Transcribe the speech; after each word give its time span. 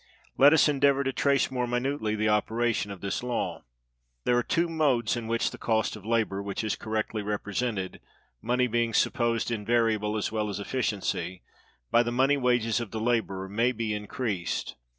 Let 0.35 0.51
us 0.51 0.67
endeavor 0.67 1.03
to 1.03 1.13
trace 1.13 1.51
more 1.51 1.67
minutely 1.67 2.15
the 2.15 2.27
operation 2.27 2.89
of 2.89 3.01
this 3.01 3.21
law. 3.21 3.65
There 4.23 4.35
are 4.35 4.41
two 4.41 4.67
modes 4.67 5.15
in 5.15 5.27
which 5.27 5.51
the 5.51 5.59
Cost 5.59 5.95
of 5.95 6.03
Labor, 6.03 6.41
which 6.41 6.63
is 6.63 6.75
correctly 6.75 7.21
represented 7.21 8.01
(money 8.41 8.65
being 8.65 8.95
supposed 8.95 9.51
invariable 9.51 10.17
as 10.17 10.31
well 10.31 10.49
as 10.49 10.59
efficiency) 10.59 11.43
by 11.91 12.01
the 12.01 12.11
money 12.11 12.35
wages 12.35 12.79
of 12.79 12.89
the 12.89 12.99
laborer, 12.99 13.47
may 13.47 13.71
be 13.71 13.93
increased. 13.93 14.75